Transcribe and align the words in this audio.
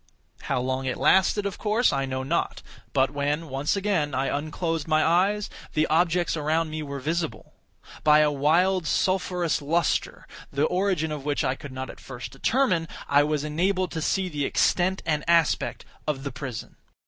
How 0.41 0.59
long 0.59 0.85
it 0.87 0.97
lasted 0.97 1.45
of 1.45 1.59
course, 1.59 1.93
I 1.93 2.07
know 2.07 2.23
not; 2.23 2.63
but 2.91 3.11
when, 3.11 3.49
once 3.49 3.75
again, 3.75 4.15
I 4.15 4.35
unclosed 4.35 4.87
my 4.87 5.03
eyes, 5.05 5.47
the 5.75 5.85
objects 5.91 6.35
around 6.35 6.71
me 6.71 6.81
were 6.81 6.99
visible. 6.99 7.53
By 8.03 8.21
a 8.21 8.31
wild 8.31 8.87
sulphurous 8.87 9.61
lustre, 9.61 10.25
the 10.51 10.63
origin 10.65 11.11
of 11.11 11.23
which 11.23 11.43
I 11.43 11.53
could 11.53 11.71
not 11.71 11.91
at 11.91 11.99
first 11.99 12.31
determine, 12.31 12.87
I 13.07 13.21
was 13.21 13.43
enabled 13.43 13.91
to 13.91 14.01
see 14.01 14.27
the 14.27 14.43
extent 14.43 15.03
and 15.05 15.23
aspect 15.27 15.85
of 16.07 16.23
the 16.23 16.31
prison. 16.31 16.77